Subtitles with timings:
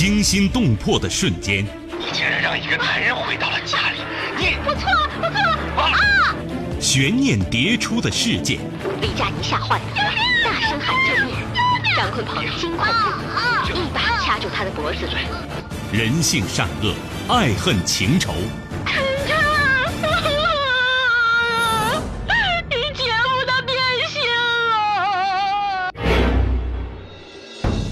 [0.00, 1.62] 惊心动魄的瞬间，
[1.98, 3.98] 你竟然让一个男人回到了家里，
[4.34, 5.90] 你我错了，我错。
[5.90, 6.34] 了啊！
[6.80, 8.60] 悬念迭出的事件，
[9.02, 9.84] 李佳妮吓坏了，
[10.42, 11.36] 大声喊救命。
[11.94, 15.06] 张坤鹏惊恐不已，一把掐住他的脖子。
[15.92, 16.94] 人性善恶，
[17.28, 18.32] 爱恨情仇。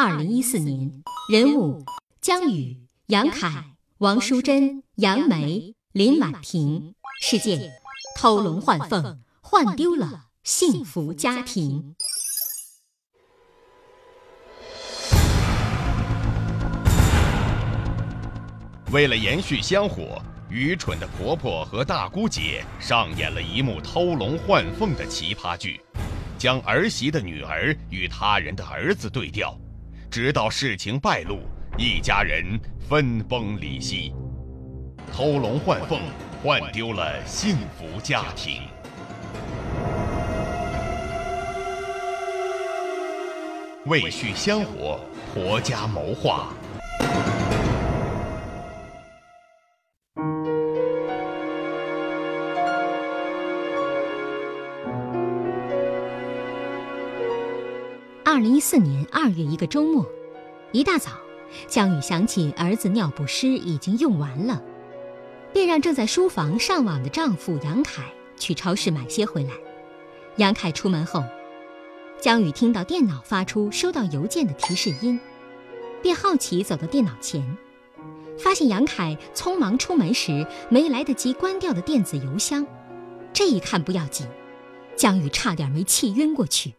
[0.00, 1.84] 二零一四年，人物
[2.20, 3.64] 江宇、杨凯、
[3.98, 6.94] 王淑珍、杨梅、林婉婷。
[7.20, 7.72] 事件：
[8.16, 11.96] 偷龙换凤，换丢了幸福家庭。
[18.92, 20.22] 为了延续香火。
[20.48, 25.80] 愚蠢的婆婆和大姑姐上演了一幕偷龙换凤的奇葩剧，
[26.38, 29.54] 将儿媳的女儿与他人的儿子对调，
[30.10, 31.40] 直到事情败露，
[31.76, 34.14] 一家人分崩离析。
[35.12, 36.00] 偷龙换凤，
[36.42, 38.62] 换丢了幸福家庭。
[43.84, 44.98] 为续香火，
[45.34, 46.54] 婆家谋划。
[58.60, 60.06] 四年二月一个周末，
[60.72, 61.10] 一大早，
[61.66, 64.62] 江宇想起儿子尿不湿已经用完了，
[65.52, 68.02] 便让正在书房上网的丈夫杨凯
[68.36, 69.50] 去超市买些回来。
[70.36, 71.24] 杨凯出门后，
[72.20, 75.18] 江宇听到电脑发出收到邮件的提示音，
[76.02, 77.56] 便好奇走到电脑前，
[78.38, 82.66] 发现杨凯匆忙出门时没来得及关掉的电子邮箱。
[83.32, 84.26] 这一看不要紧，
[84.96, 86.74] 江宇差点没气晕过去。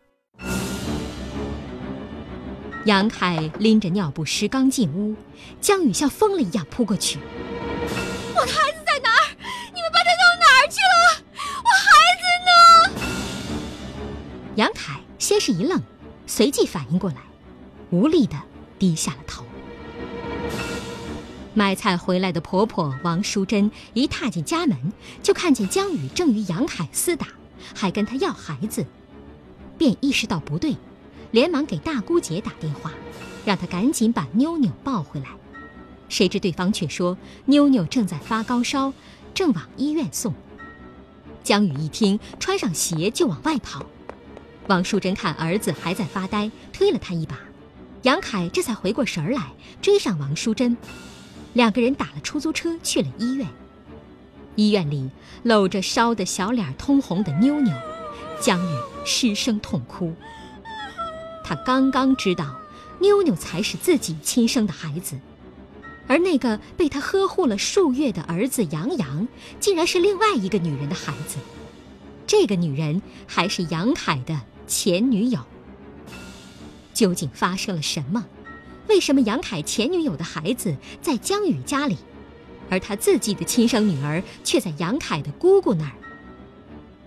[2.89, 5.15] 杨凯拎着尿不湿刚进屋，
[5.61, 7.19] 江宇像疯了一样扑过去。
[8.35, 9.29] 我的孩子在哪儿？
[9.71, 11.21] 你们把他弄哪儿去了？
[11.63, 12.51] 我孩子呢？
[14.55, 15.79] 杨凯先是一愣，
[16.25, 17.17] 随即反应过来，
[17.91, 18.35] 无力的
[18.79, 19.45] 低下了头。
[21.53, 27.27] 买菜回来的婆婆王淑珍一踏进家门，就看见江宇正与杨凯厮打，
[27.75, 28.87] 还跟他要孩子，
[29.77, 30.75] 便意识到不对。
[31.31, 32.91] 连忙给大姑姐打电话，
[33.45, 35.27] 让她赶紧把妞妞抱回来。
[36.07, 38.93] 谁知对方却说妞妞正在发高烧，
[39.33, 40.33] 正往医院送。
[41.43, 43.85] 江宇一听，穿上鞋就往外跑。
[44.67, 47.39] 王淑珍看儿子还在发呆，推了他一把。
[48.03, 49.51] 杨凯这才回过神儿来，
[49.81, 50.77] 追上王淑珍，
[51.53, 53.47] 两个人打了出租车去了医院。
[54.55, 55.09] 医院里
[55.43, 57.73] 露着烧得小脸通红的妞妞，
[58.41, 58.75] 江宇
[59.05, 60.13] 失声痛哭。
[61.49, 62.59] 他刚刚知道，
[62.99, 65.19] 妞妞才是自己亲生的孩子，
[66.05, 69.27] 而那个被他呵护了数月的儿子杨洋，
[69.59, 71.39] 竟然是另外一个女人的孩子。
[72.27, 75.39] 这个女人还是杨凯的前女友。
[76.93, 78.27] 究竟发生了什么？
[78.87, 81.97] 为什么杨凯前女友的孩子在江宇家里，
[82.69, 85.93] 而他自己的亲生女儿却在杨凯的姑姑那儿？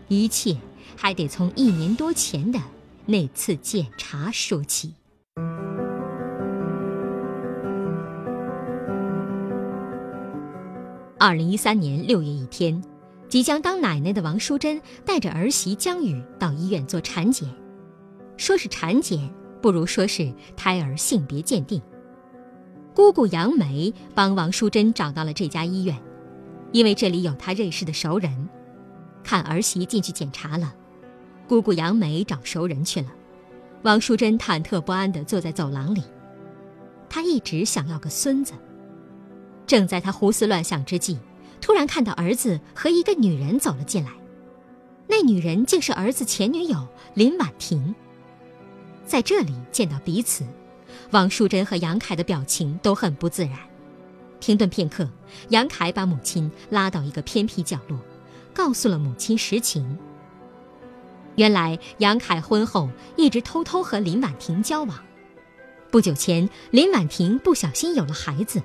[0.09, 0.57] 一切
[0.97, 2.61] 还得从一年多前的。
[3.13, 4.95] 那次检查说起。
[11.19, 12.83] 二零一三年六月一天，
[13.29, 17.47] 即将当奶奶的王淑珍带着儿媳江宇到医院做产检，
[18.39, 19.31] 说是产检，
[19.61, 21.83] 不如说是胎儿性别鉴定。
[22.95, 25.95] 姑姑杨梅帮王淑珍找到了这家医院，
[26.73, 28.49] 因为这里有她认识的熟人。
[29.23, 30.73] 看儿媳进去检查了。
[31.53, 33.09] 姑姑杨梅找熟人去了，
[33.83, 36.03] 王淑珍忐忑不安地坐在走廊里。
[37.11, 38.55] 她一直想要个孙子。
[39.67, 41.19] 正在她胡思乱想之际，
[41.61, 44.13] 突然看到儿子和一个女人走了进来，
[45.07, 47.95] 那女人竟是儿子前女友林婉婷。
[49.05, 50.47] 在这里见到彼此，
[51.11, 53.59] 王淑珍和杨凯的表情都很不自然。
[54.41, 55.07] 停顿片刻，
[55.51, 57.99] 杨凯把母亲拉到一个偏僻角落，
[58.55, 59.99] 告诉了母亲实情。
[61.37, 64.99] 原来杨凯婚后一直偷偷和林婉婷交往，
[65.91, 68.63] 不久前林婉婷不小心有了孩子，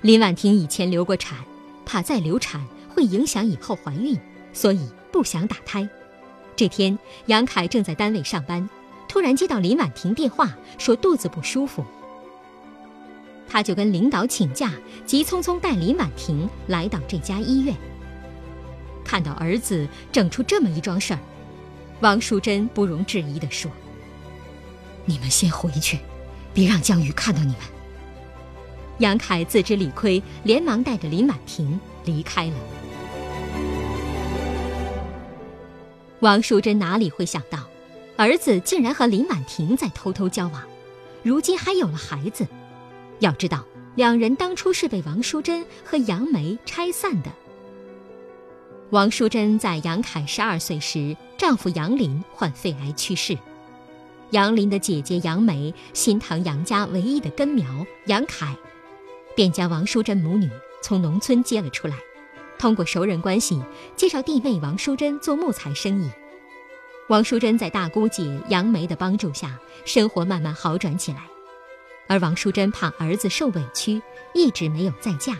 [0.00, 1.38] 林婉婷以前流过产，
[1.86, 4.18] 怕再流产会影响以后怀孕，
[4.52, 5.88] 所以不想打胎。
[6.56, 8.68] 这天，杨凯正在单位上班，
[9.08, 11.84] 突然接到林婉婷电话，说肚子不舒服。
[13.48, 14.72] 他就跟领导请假，
[15.06, 17.76] 急匆匆带林婉婷来到这家医院。
[19.04, 21.20] 看到儿子整出这么一桩事儿，
[22.02, 23.70] 王淑珍不容置疑地说
[25.06, 26.00] ：“你们先回去，
[26.52, 27.58] 别让江宇看到你们。”
[28.98, 32.54] 杨凯自知理亏，连忙带着林婉婷离开了。
[36.18, 37.60] 王淑珍哪里会想到，
[38.16, 40.60] 儿子竟然和林婉婷在偷偷交往，
[41.22, 42.44] 如今还有了孩子。
[43.20, 43.64] 要知道，
[43.94, 47.30] 两人当初是被王淑珍和杨梅拆散的。
[48.92, 53.34] 王淑珍在杨凯十二岁时，丈夫杨林患肺癌去世，
[54.32, 57.64] 杨林的姐姐杨梅心疼杨家唯一的根苗
[58.04, 58.54] 杨凯。
[59.34, 60.50] 便将王淑珍母女
[60.82, 61.96] 从农村接了出来，
[62.58, 63.62] 通过熟人关系
[63.96, 66.10] 介绍弟妹王淑珍做木材生意。
[67.08, 71.22] 王淑珍在大姑姐杨梅的帮助下，生活慢慢好转起来。
[72.08, 74.02] 而王淑珍怕儿子受委屈，
[74.34, 75.34] 一直没有再嫁。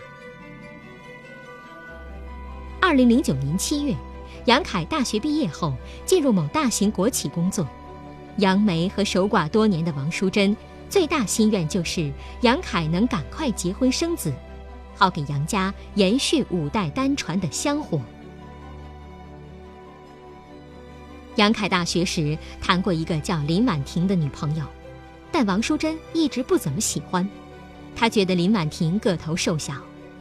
[2.93, 3.97] 二零零九年七月，
[4.44, 5.73] 杨凯大学毕业后
[6.05, 7.67] 进入某大型国企工作，
[8.37, 10.55] 杨梅和守寡多年的王淑珍。
[10.91, 12.12] 最大心愿就是
[12.43, 14.31] 杨凯能赶快结婚生子，
[14.94, 17.99] 好给杨家延续五代单传的香火。
[21.37, 24.67] 杨凯大学时谈过一个叫林婉婷的女朋友，
[25.31, 27.27] 但王淑珍一直不怎么喜欢，
[27.97, 29.73] 她觉得林婉婷个头瘦小，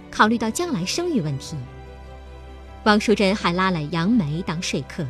[0.09, 1.57] 考虑到将来生育问题，
[2.83, 5.05] 王淑珍还拉了杨梅当说客。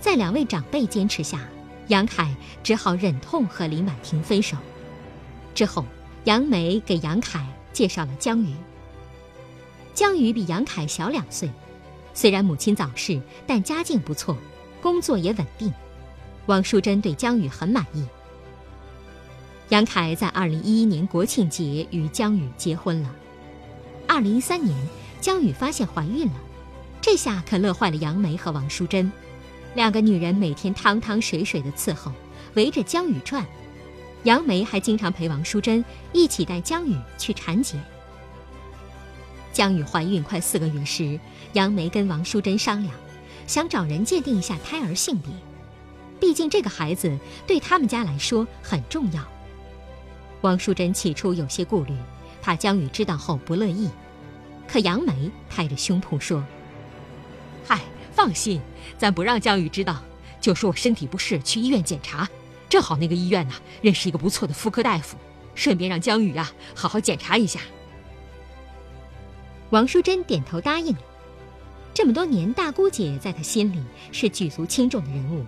[0.00, 1.40] 在两位长辈坚持下。
[1.88, 4.56] 杨凯只好忍痛和林婉婷分手。
[5.54, 5.84] 之后，
[6.24, 8.54] 杨梅给杨凯介绍了江宇。
[9.92, 11.50] 江宇比杨凯小两岁，
[12.14, 14.34] 虽然母亲早逝，但家境不错，
[14.80, 15.70] 工作也稳定。
[16.46, 18.02] 王淑珍对江宇很满意。
[19.68, 23.14] 杨凯在2011年国庆节与江宇结婚了。
[24.08, 24.74] 2013年，
[25.24, 26.34] 江宇发现怀孕了，
[27.00, 29.10] 这下可乐坏了杨梅和王淑珍。
[29.74, 32.12] 两个女人每天汤汤水水的伺候，
[32.52, 33.42] 围着江宇转。
[34.24, 35.82] 杨梅还经常陪王淑珍
[36.12, 37.82] 一起带江宇去产检。
[39.50, 41.18] 江宇怀孕快四个月时，
[41.54, 42.94] 杨梅跟王淑珍商量，
[43.46, 45.32] 想找人鉴定一下胎儿性别，
[46.20, 49.26] 毕竟这个孩子对他们家来说很重要。
[50.42, 51.94] 王淑珍起初有些顾虑，
[52.42, 53.88] 怕江宇知道后不乐意，
[54.68, 56.44] 可杨梅拍着胸脯说
[57.66, 57.80] ：“嗨。”
[58.14, 58.60] 放心，
[58.96, 60.00] 咱不让江宇知道，
[60.40, 62.28] 就说我身体不适去医院检查，
[62.68, 65.16] 正好那个医院呢认识一个不错的妇科大夫，
[65.56, 67.58] 顺便让江宇啊好好检查一下。
[69.70, 71.00] 王淑珍点头答应了。
[71.92, 73.82] 这么多年，大姑姐在她心里
[74.12, 75.44] 是举足轻重的人物，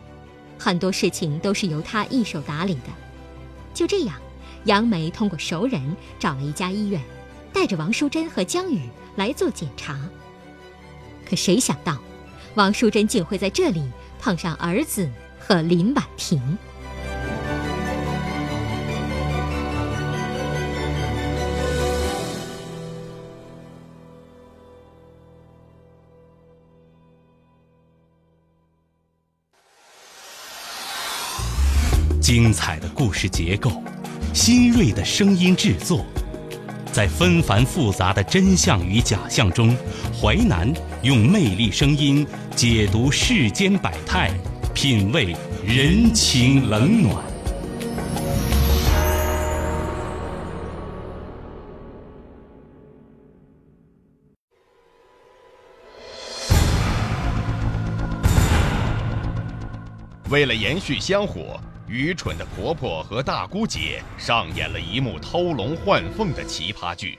[0.58, 2.90] 很多事情都是由她一手打理的。
[3.72, 4.20] 就这样，
[4.64, 7.00] 杨梅通过熟人找了一家医院，
[7.52, 9.98] 带着王淑珍和江宇来做检查。
[11.28, 11.98] 可谁想到？
[12.54, 13.82] 王淑珍竟会在这里
[14.18, 15.06] 碰上儿子
[15.38, 16.40] 和林婉婷。
[32.18, 33.70] 精彩的故事结构，
[34.34, 36.04] 新锐的声音制作。
[36.96, 39.76] 在纷繁复杂的真相与假象中，
[40.18, 40.72] 淮南
[41.02, 44.30] 用魅力声音解读世间百态，
[44.72, 47.35] 品味人情冷暖。
[60.36, 61.58] 为了延续香火。
[61.88, 67.18] 愚蠢的婆婆和大姑姐上演了一幕偷龙换凤的奇葩剧，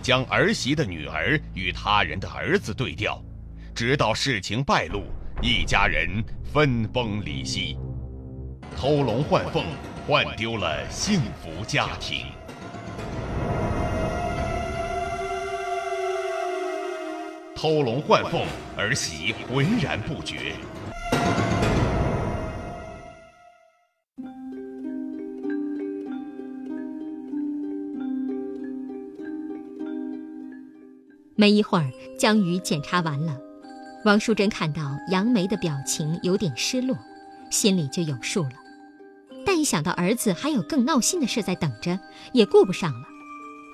[0.00, 3.20] 将儿媳的女儿与他人的儿子对调，
[3.74, 5.02] 直到事情败露，
[5.42, 7.76] 一家人分崩离析。
[8.76, 9.64] 偷龙换凤，
[10.06, 12.26] 换丢了幸福家庭。
[17.56, 20.54] 偷龙换凤，儿媳浑然不觉。
[31.34, 33.38] 没一会儿，江宇检查完了，
[34.04, 36.96] 王淑珍看到杨梅的表情有点失落，
[37.50, 38.50] 心里就有数了。
[39.44, 41.98] 但一想到儿子还有更闹心的事在等着，
[42.32, 43.06] 也顾不上了，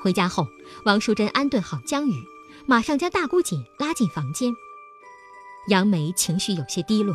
[0.03, 0.47] 回家后，
[0.85, 2.15] 王淑珍安顿好江宇，
[2.67, 4.53] 马上将大姑姐拉进房间。
[5.69, 7.15] 杨梅情绪有些低落。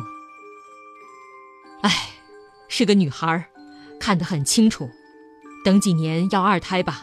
[1.82, 1.90] 唉，
[2.68, 3.50] 是个女孩，
[3.98, 4.88] 看得很清楚，
[5.64, 7.02] 等几年要二胎吧。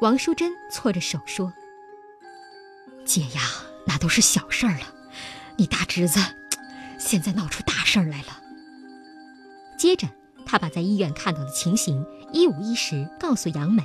[0.00, 1.52] 王淑珍搓着手说
[3.06, 3.40] ：“姐呀，
[3.86, 4.94] 那都是小事儿了，
[5.56, 6.20] 你大侄子
[6.98, 8.42] 现在闹出大事儿来了。”
[9.78, 10.08] 接着，
[10.44, 13.84] 他把在医院看到的情形一五一十告诉杨梅，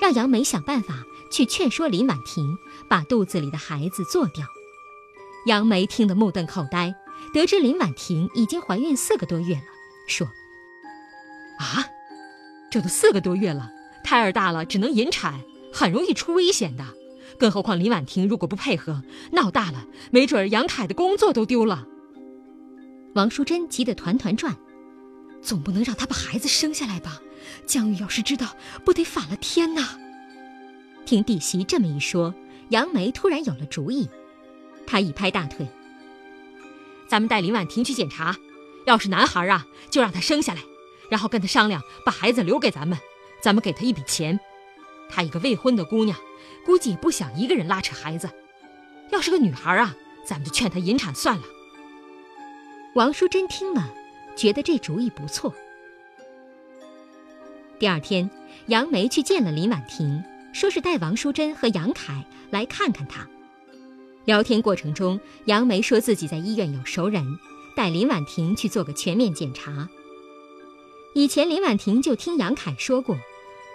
[0.00, 2.56] 让杨梅想办法去劝说林婉婷
[2.88, 4.46] 把肚子里的孩子做掉。
[5.46, 6.94] 杨梅听得目瞪口呆，
[7.34, 9.62] 得知林婉婷已经怀孕四个多月了，
[10.08, 10.26] 说
[11.60, 11.84] ：“啊，
[12.70, 13.70] 这都四个多月了，
[14.02, 15.40] 胎儿大了只能引产，
[15.72, 16.84] 很容易出危险的。
[17.38, 21.86] 更何况林婉婷如果不配合，闹大了，没准杨凯的工作都丢了。”
[23.14, 24.56] 王淑珍急得团团转。
[25.42, 27.18] 总不能让他把孩子生下来吧？
[27.66, 29.98] 江玉要是知道，不得反了天呐！
[31.06, 32.34] 听弟媳这么一说，
[32.68, 34.06] 杨梅突然有了主意。
[34.86, 35.66] 她一拍大腿
[37.08, 38.36] ：“咱们带林婉婷去检查，
[38.86, 40.60] 要是男孩啊，就让他生下来，
[41.08, 42.98] 然后跟他商量，把孩子留给咱们，
[43.42, 44.38] 咱们给他一笔钱。
[45.08, 46.18] 她一个未婚的姑娘，
[46.64, 48.28] 估计也不想一个人拉扯孩子。
[49.10, 51.42] 要是个女孩啊，咱们就劝她引产算了。”
[52.94, 53.94] 王淑珍听了。
[54.36, 55.52] 觉得这主意不错。
[57.78, 58.30] 第二天，
[58.68, 60.24] 杨梅去见了林婉婷，
[60.54, 63.28] 说是带王淑珍和杨凯来看看她。
[64.24, 67.26] 聊天过程中，杨梅说自己在医院有熟人，
[67.76, 69.90] 带林婉婷去做个全面检查。
[71.14, 73.18] 以前林婉婷就听杨凯说过，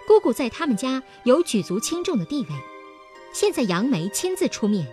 [0.08, 2.48] 姑姑在他们家有举足轻重的地位，
[3.38, 4.86] 现在杨梅亲自出面，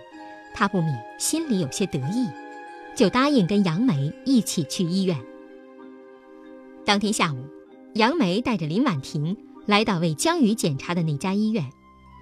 [0.52, 2.28] 她不免心里有些得意，
[2.94, 5.18] 就答应跟杨梅一起去医院。
[6.84, 7.42] 当天下午，
[7.94, 9.34] 杨梅带着林婉婷
[9.64, 11.72] 来到为江宇检查的那家医院，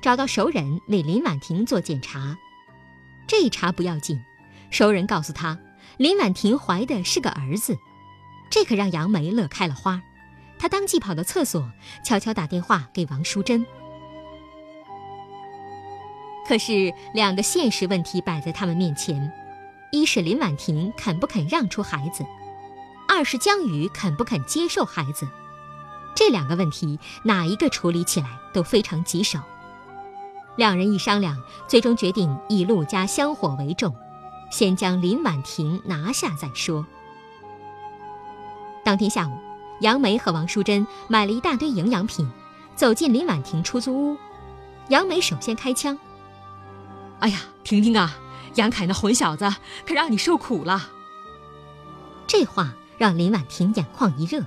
[0.01, 2.39] 找到熟人为林婉婷做检查。
[3.27, 4.17] 这一查不要紧，
[4.71, 5.59] 熟人告诉他，
[5.97, 7.77] 林婉婷怀的是个儿子，
[8.49, 10.01] 这可让杨梅乐开了花。
[10.57, 11.69] 她当即跑到厕所，
[12.05, 13.67] 悄悄打电话给王淑珍。
[16.53, 19.33] 可是两个现实问题摆在他们面前：
[19.91, 22.23] 一是林婉婷肯不肯让出孩子。
[23.09, 25.27] 二是江宇肯不肯接受孩子，
[26.15, 29.39] 这两个问题哪一个处理起来都非常棘手。
[30.57, 33.97] 两人一商量，最终决定以陆家香火为重，
[34.51, 36.85] 先将林婉婷拿下再说。
[38.85, 39.33] 当天下午，
[39.81, 42.31] 杨梅和王淑珍买了一大堆营养品，
[42.77, 44.19] 走进林婉婷出租屋。
[44.89, 45.99] 杨梅首先开枪
[47.23, 48.19] ：“哎呀，婷婷啊，
[48.57, 49.53] 杨凯那混小子
[49.87, 50.91] 可让你受苦了。”
[52.29, 52.75] 这话。
[52.99, 54.45] 让林婉婷眼眶一热，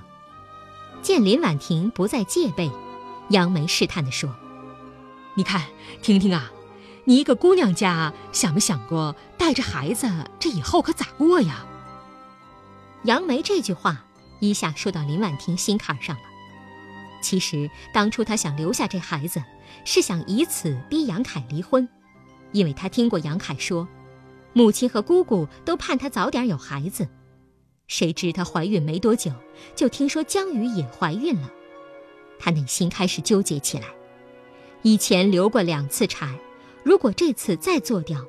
[1.02, 2.70] 见林婉婷不再戒备，
[3.28, 4.34] 杨梅试探地说
[5.36, 5.66] ：“你看，
[6.00, 6.50] 婷婷啊，
[7.04, 11.66] 你一个姑娘家，想没想过带着孩子，这以后可咋过呀？”
[13.04, 14.06] 杨梅这句话
[14.40, 16.22] 一下说到林婉婷心坎上了。
[17.20, 19.42] 其实当初她想留下这孩子，
[19.84, 21.86] 是想以此逼杨凯离婚，
[22.52, 23.86] 因为她听过杨凯说，
[24.52, 27.08] 母亲和姑姑都盼她早点有孩子。
[27.86, 29.30] 谁知她怀孕没多久，
[29.74, 31.50] 就听说江宇也怀孕了，
[32.38, 33.86] 她内心开始纠结起来。
[34.82, 36.38] 以前流过两次产，
[36.82, 38.24] 如果这次再做掉，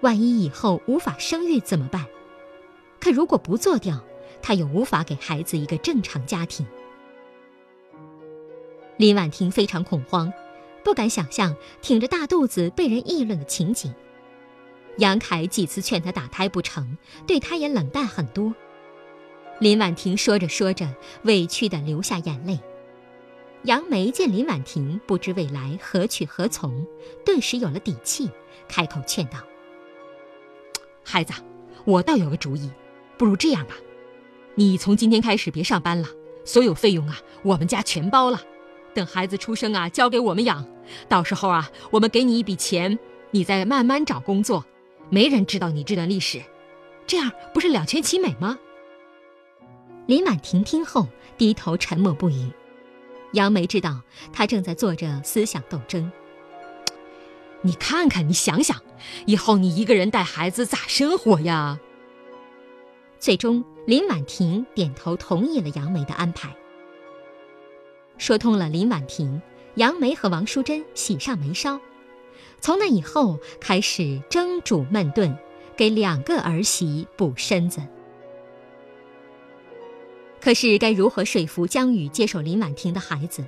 [0.00, 2.06] 万一以后无法生育怎么办？
[3.00, 4.02] 可如果不做掉，
[4.40, 6.66] 她又无法给孩子一个正常家庭。
[8.96, 10.32] 林婉婷非常恐慌，
[10.84, 13.92] 不敢想象挺着大肚子被人议论的情景。
[14.98, 18.54] 杨凯几次劝她打胎不成，对她也冷淡很多。
[19.58, 22.60] 林婉婷说着说着，委屈地流下眼泪。
[23.62, 26.86] 杨梅见林婉婷不知未来何去何从，
[27.24, 28.30] 顿时有了底气，
[28.68, 29.38] 开口劝道
[31.02, 31.32] ：“孩子，
[31.84, 32.70] 我倒有个主意，
[33.16, 33.74] 不如这样吧，
[34.54, 36.08] 你从今天开始别上班了，
[36.44, 38.40] 所有费用啊，我们家全包了。
[38.92, 40.64] 等孩子出生啊，交给我们养。
[41.08, 42.98] 到时候啊，我们给你一笔钱，
[43.30, 44.64] 你再慢慢找工作，
[45.10, 46.42] 没人知道你这段历史，
[47.06, 48.58] 这样不是两全其美吗？”
[50.06, 52.50] 林婉婷听后低头沉默不语，
[53.32, 56.12] 杨梅知道她正在做着思想斗争。
[57.62, 58.82] 你看看，你想想，
[59.24, 61.80] 以后你一个人带孩子咋生活呀？
[63.18, 66.54] 最终，林婉婷点头同意了杨梅的安排。
[68.18, 69.40] 说通了林婉婷，
[69.76, 71.80] 杨梅和王淑珍喜上眉梢，
[72.60, 75.36] 从那以后开始蒸煮焖炖，
[75.76, 77.82] 给两个儿媳补身子。
[80.40, 83.44] 可是该如何说服江宇接受林婉婷的孩子？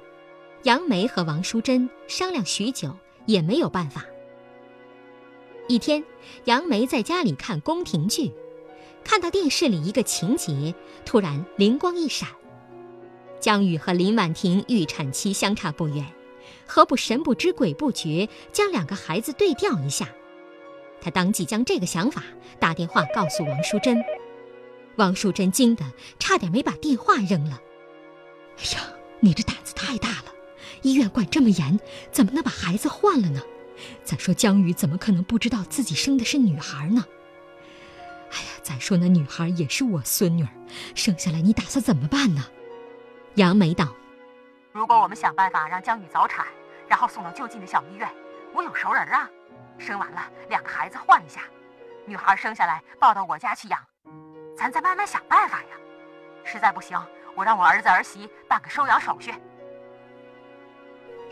[0.62, 4.04] 杨梅和王淑珍商量许久，也没有办法。
[5.68, 6.02] 一天，
[6.44, 8.32] 杨梅在家里看宫廷剧，
[9.04, 12.28] 看到电视里一个情节，突然灵光一闪：
[13.38, 16.04] 江宇和林婉婷预产期相差不远，
[16.66, 20.08] 何不神不知鬼不觉将两个孩子对调一下？
[21.00, 22.22] 他当即将这个想法
[22.58, 24.02] 打电话告诉王淑珍。
[24.96, 25.84] 王淑珍惊得
[26.18, 27.60] 差点没把电话扔了。
[28.58, 28.82] 哎呀，
[29.20, 30.24] 你这胆子太大了！
[30.82, 31.78] 医院管这么严，
[32.10, 33.42] 怎么能把孩子换了呢？
[34.02, 37.04] 再说江宇怎么可能不知道自己生的是女孩呢？
[38.30, 40.48] 哎呀，再说那女孩也是我孙女儿，
[40.94, 42.46] 生下来你打算怎么办呢？
[43.34, 43.94] 杨梅道
[44.76, 46.44] ：“如果我们想办法让江宇早产，
[46.86, 48.06] 然后送到就近的小医院，
[48.52, 49.26] 我有熟人啊。
[49.78, 51.44] 生完了两个孩子换一下，
[52.04, 53.80] 女孩生下来抱到我家去养，
[54.54, 55.68] 咱再慢慢想办法呀。
[56.44, 57.02] 实在不行，
[57.34, 59.32] 我让我儿子儿媳办个收养手续。”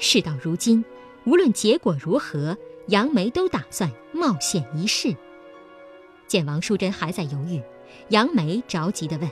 [0.01, 0.83] 事到如今，
[1.27, 5.15] 无论结果如何，杨梅都打算冒险一试。
[6.27, 7.63] 见王淑珍还在犹豫，
[8.09, 9.31] 杨梅着急地问：“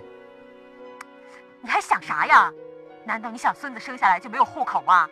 [1.63, 2.53] 你还想啥呀？
[3.05, 5.09] 难道你想孙子生下来就没有户口啊？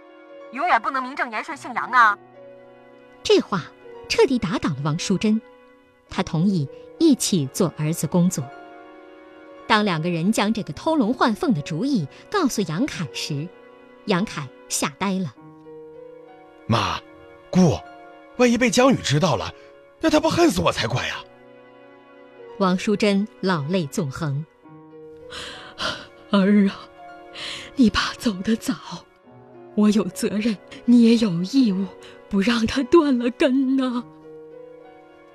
[0.52, 2.18] 永远不能名正言顺姓杨啊？”
[3.22, 3.62] 这话
[4.08, 5.40] 彻底打倒了王淑珍，
[6.08, 6.68] 她同意
[6.98, 8.44] 一起做儿子工作。
[9.66, 13.46] 当两个人将这个偷龙换凤的主意告诉杨凯时，
[14.06, 15.32] 杨凯吓呆了。
[16.66, 17.00] 妈，
[17.50, 17.78] 姑，
[18.36, 19.54] 万一被江宇知道了，
[20.00, 21.16] 那他不恨死我才怪呀！
[22.58, 24.44] 王淑珍老泪纵横。
[26.30, 26.89] 儿啊，
[27.76, 28.74] 你爸走得早，
[29.74, 31.86] 我有责任，你也有义务，
[32.28, 34.04] 不让他断了根呐。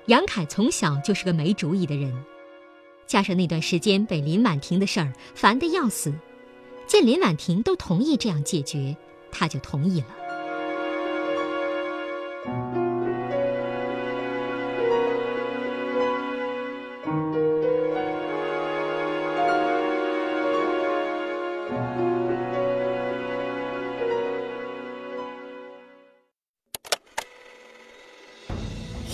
[0.06, 2.14] 杨凯从小就是个没主意的人，
[3.06, 6.12] 加上那段时间被林婉婷的事儿烦得要死，
[6.86, 8.96] 见林婉婷都同意这样解决，
[9.32, 10.06] 他就同意了。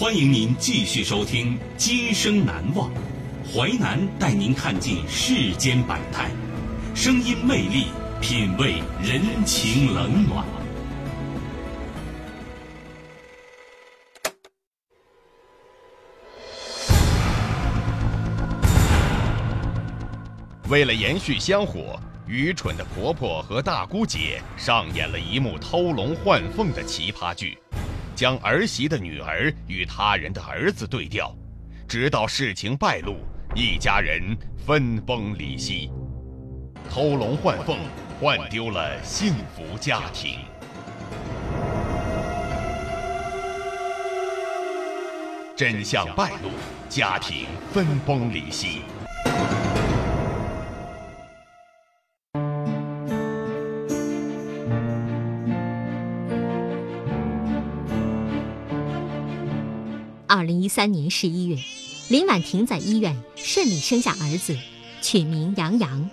[0.03, 2.91] 欢迎您继续收听《今生难忘》，
[3.55, 6.29] 淮南带您看尽世间百态，
[6.93, 7.87] 声音魅力，
[8.21, 10.45] 品味人情冷暖。
[20.69, 27.57] 为了延续香火，愚蠢的婆婆和大姑姐上演了一幕偷龙换凤的奇葩剧。
[28.23, 31.35] 将儿媳的女儿与他人的儿子对调，
[31.89, 33.17] 直到事情败露，
[33.53, 34.23] 一家人
[34.65, 35.91] 分崩离析，
[36.89, 37.77] 偷龙换凤，
[38.21, 40.39] 换丢了幸福家庭。
[45.57, 46.51] 真相败露，
[46.89, 48.83] 家庭分崩离析。
[60.75, 61.59] 三年十一月，
[62.09, 64.57] 林婉婷在医院顺利生下儿子，
[65.03, 66.09] 取名杨洋。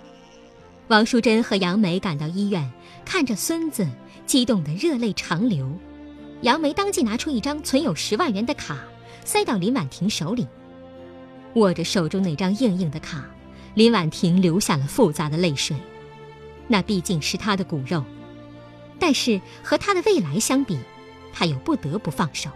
[0.88, 2.70] 王淑珍和杨梅赶到医院，
[3.02, 3.88] 看着孙子，
[4.26, 5.66] 激动得热泪长流。
[6.42, 8.76] 杨梅当即拿出一张存有十万元的卡，
[9.24, 10.46] 塞到林婉婷手里。
[11.54, 13.24] 握着手中那张硬硬的卡，
[13.72, 15.74] 林婉婷流下了复杂的泪水。
[16.68, 18.04] 那毕竟是她的骨肉，
[18.98, 20.76] 但是和她的未来相比，
[21.32, 22.50] 她又不得不放手。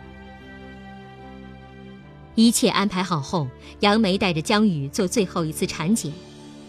[2.36, 3.48] 一切安排好后，
[3.80, 6.12] 杨梅带着江宇做最后一次产检，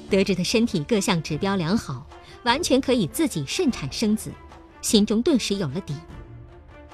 [0.09, 2.05] 得知他身体各项指标良好，
[2.43, 4.31] 完全可以自己顺产生子，
[4.81, 5.95] 心中顿时有了底。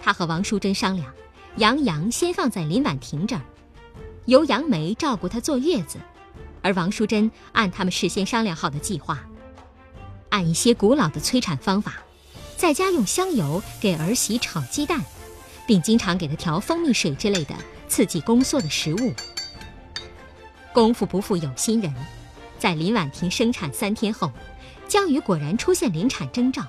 [0.01, 1.13] 他和王淑珍商量，
[1.57, 3.41] 杨洋先放在林婉婷这儿，
[4.25, 5.99] 由杨梅照顾她坐月子，
[6.61, 9.19] 而王淑珍按他们事先商量好的计划，
[10.29, 11.95] 按一些古老的催产方法，
[12.55, 15.03] 在家用香油给儿媳炒鸡蛋，
[15.67, 17.53] 并经常给她调蜂蜜水之类的。
[17.91, 19.13] 刺激宫缩的食物。
[20.71, 21.93] 功夫不负有心人，
[22.57, 24.31] 在林婉婷生产三天后，
[24.87, 26.65] 江宇果然出现临产征兆。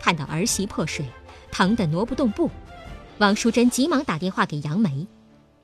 [0.00, 1.06] 看到儿媳破水，
[1.52, 2.50] 疼得挪不动步，
[3.18, 5.06] 王淑珍急忙打电话给杨梅。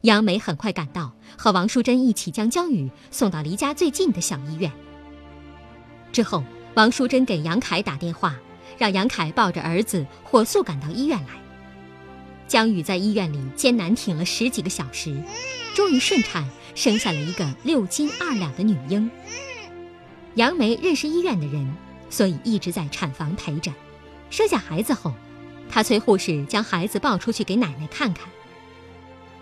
[0.02, 4.70] 杨梅很快赶到，和王淑珍一起将江宇送到离家最近的小医院。
[6.12, 8.36] 之后，王淑珍给杨凯打电话，
[8.78, 11.38] 让杨凯抱着儿子火速赶到医院来。
[12.48, 15.22] 江宇在医院里艰难挺了十几个小时，
[15.74, 19.08] 终于顺产生下了一个六斤二两的女婴。
[20.34, 21.70] 杨梅认识医院的人，
[22.08, 23.70] 所以一直在产房陪着。
[24.30, 25.12] 生下孩子后，
[25.68, 28.26] 她催护士将孩子抱出去给奶奶看看。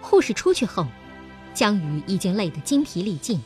[0.01, 0.87] 护士出去后，
[1.55, 3.41] 江宇已经累得精疲力尽，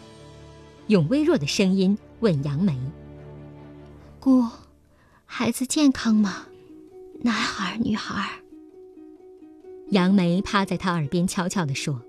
[0.86, 2.78] 用微弱的声音问杨梅
[4.20, 4.46] ：“姑，
[5.26, 6.46] 孩子健康吗？
[7.22, 8.40] 男孩女孩？”
[9.90, 12.00] 杨梅趴在他耳边悄悄地说：“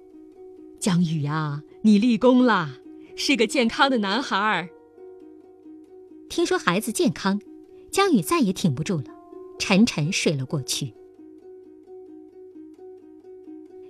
[0.80, 2.78] 江宇啊，你立功了，
[3.16, 4.70] 是个健康的男孩儿。”
[6.30, 7.42] 听说孩子健康，
[7.90, 9.06] 江宇再也挺不住了，
[9.58, 10.94] 沉沉睡了过去。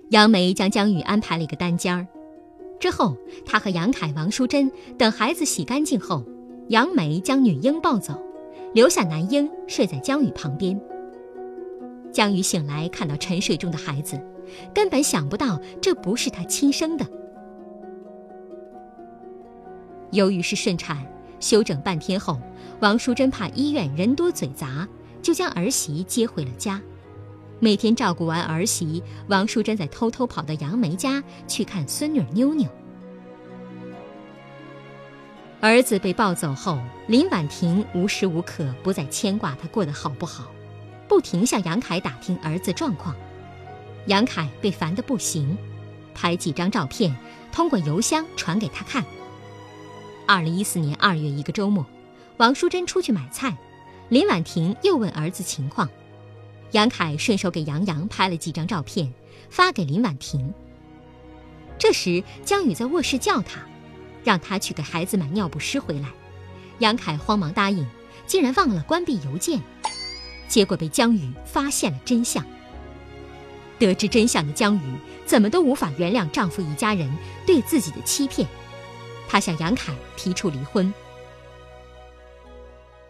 [0.08, 2.06] 杨梅将江宇安排了一个单间儿，
[2.80, 6.24] 之后，她和杨凯、王淑珍等孩子洗干净后，
[6.68, 8.18] 杨梅将女婴抱走，
[8.72, 10.80] 留下男婴睡在江宇旁边。
[12.12, 14.20] 江宇醒来，看到沉睡中的孩子，
[14.74, 17.06] 根本想不到这不是他亲生的。
[20.10, 21.06] 由于是顺产，
[21.40, 22.38] 休整半天后，
[22.80, 24.86] 王淑珍怕医院人多嘴杂，
[25.22, 26.80] 就将儿媳接回了家。
[27.60, 32.68] 每天照顾完儿媳，王淑珍再偷偷跑到杨梅家去看孙女妞妞。
[35.60, 40.50] 儿子被抱走后，林婉婷无时无刻不在牵挂他过得好不好，
[41.12, 43.14] 不停向杨凯打听儿子状况。
[44.06, 45.58] 杨凯被烦得不行，
[46.14, 47.14] 拍几张照片，
[47.52, 49.04] 通过邮箱传给他看。
[50.26, 51.84] 二零一四年二月一个周末，
[52.38, 53.54] 王淑珍出去买菜，
[54.08, 55.86] 林婉婷又问儿子情况。
[56.70, 59.12] 杨凯顺手给杨洋拍了几张照片，
[59.50, 60.50] 发给林婉婷。
[61.78, 63.60] 这时，江宇在卧室叫他，
[64.24, 66.08] 让他去给孩子买尿不湿回来。
[66.78, 67.86] 杨凯慌忙答应，
[68.26, 69.60] 竟然忘了关闭邮件，
[70.52, 72.44] 结果被江宇发现了真相。
[73.78, 74.80] 得知真相的江宇
[75.24, 77.10] 怎么都无法原谅丈夫一家人
[77.46, 78.46] 对自己的欺骗，
[79.26, 80.92] 她向杨凯提出离婚。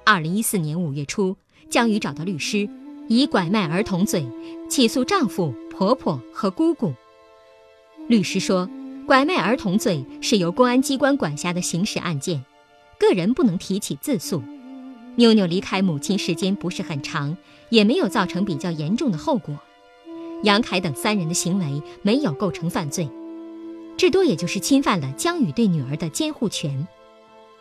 [0.04, 1.36] 二零一四年五月初，
[1.68, 2.68] 江宇找到律师。
[3.08, 4.24] 以拐卖儿童罪
[4.70, 6.94] 起诉丈夫、婆婆和姑姑。
[8.06, 8.70] 律师说，
[9.04, 12.44] 拐卖儿童罪是由公安机关管辖的刑事案件，
[13.00, 14.40] 个人不能提起自诉。
[15.16, 17.36] 妞妞离开母亲时间不是很长，
[17.68, 19.58] 也没有造成比较严重的后果。
[20.42, 23.08] 杨凯等三人的行为没有构成犯罪，
[23.96, 26.86] 至多也就是侵犯了江宇对女儿的监护权。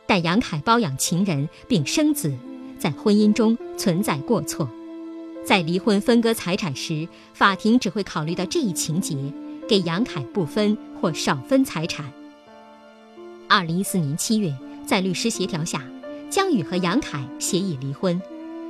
[0.07, 2.33] 但杨凯包养情人并生子，
[2.79, 4.69] 在婚姻中存在过错。
[5.45, 9.15] 在离婚分割财产时，法庭只会考虑到这一情节，
[9.67, 12.11] 给杨凯不分或少分财产。
[13.47, 15.83] 二零一四年七月，在律师协调下，
[16.31, 18.19] 江宇和杨凯协议离婚，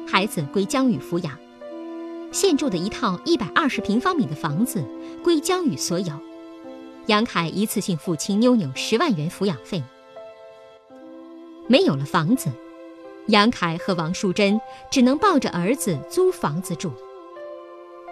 [0.07, 1.37] 孩子归江宇抚养。
[2.31, 4.83] 现住的一套一百二十平方米的房子
[5.23, 6.11] 归江宇所有，
[7.05, 9.83] 杨凯一次性付清妞妞十万元抚养费。
[11.67, 12.49] 没有了房子。
[13.27, 16.91] 杨凯和王淑珍只能抱着儿子租房子住，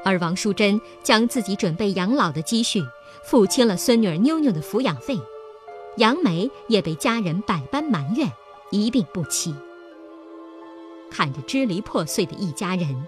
[0.05, 2.83] 而王淑珍将自己准备养老的积蓄
[3.25, 5.19] 付清了孙女儿妞妞的抚养费，
[5.97, 8.31] 杨梅也被家人百般埋怨，
[8.71, 9.53] 一病不起。
[11.09, 13.07] 看着支离破碎的一家人，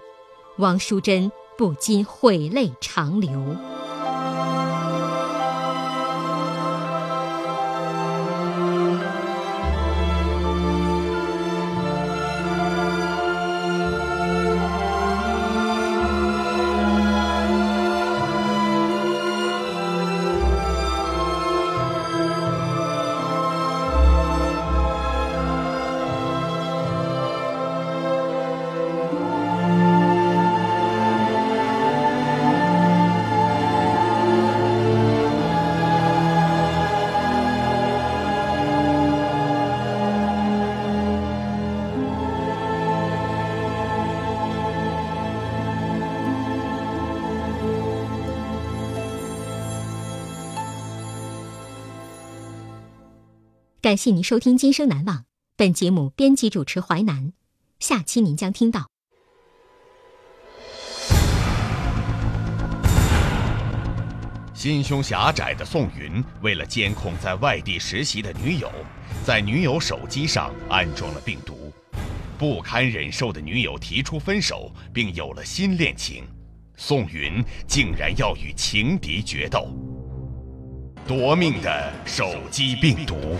[0.58, 3.30] 王淑珍不禁悔泪长流。
[53.92, 55.18] 感谢您收听《今生难忘》，
[55.54, 57.34] 本节目编辑主持淮南，
[57.78, 58.88] 下期您将听到。
[64.54, 68.72] 心胸狭窄的宋云，为了监控在外地实习的女友，
[69.26, 71.70] 在女友手机上安装了病毒。
[72.38, 76.24] 不堪忍受的女友提出分手，并有了新恋情，
[76.78, 79.68] 宋云竟然要与情敌决斗。
[81.06, 83.36] 夺命的手机病毒。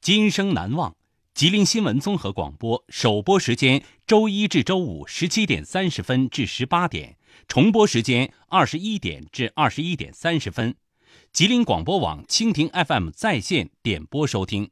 [0.00, 0.96] 今生难忘，
[1.32, 7.16] 吉林新闻综合广播首播时间周一至周五十七点三十分至十八点，
[7.46, 10.74] 重播时间二十一点至二十一点三十分。
[11.32, 14.70] 吉林广播网、蜻蜓 FM 在线点播收听。